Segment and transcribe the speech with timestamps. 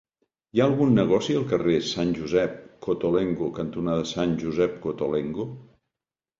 [0.55, 2.57] Hi ha algun negoci al carrer Sant Josep
[2.87, 5.51] Cottolengo cantonada Sant Josep Cottolengo?